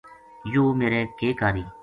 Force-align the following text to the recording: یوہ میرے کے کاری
یوہ 0.53 0.73
میرے 0.79 1.01
کے 1.19 1.29
کاری 1.39 1.63